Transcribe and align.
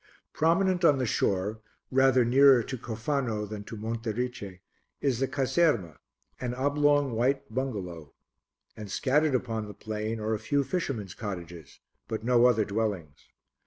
Prominent 0.33 0.83
on 0.83 0.97
the 0.97 1.05
shore, 1.05 1.59
rather 1.91 2.25
nearer 2.25 2.63
to 2.63 2.75
Cofano 2.75 3.45
than 3.47 3.63
to 3.65 3.77
Monte 3.77 4.09
Erice, 4.09 4.57
is 4.99 5.19
the 5.19 5.27
caserma, 5.27 5.97
an 6.39 6.55
oblong 6.55 7.11
white 7.11 7.53
bungalow, 7.53 8.11
and 8.75 8.89
scattered 8.89 9.35
upon 9.35 9.67
the 9.67 9.75
plain 9.75 10.19
are 10.19 10.33
a 10.33 10.39
few 10.39 10.63
fishermen's 10.63 11.13
cottages, 11.13 11.81
but 12.07 12.23
no 12.23 12.47
other 12.47 12.65
dwellings. 12.65 13.27